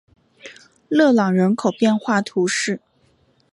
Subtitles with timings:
[0.89, 2.81] 勒朗人口变化图示